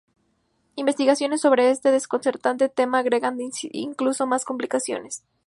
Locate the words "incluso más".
3.71-4.45